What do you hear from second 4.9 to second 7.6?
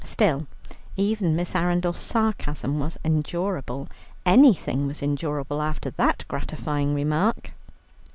endurable, after that gratifying remark.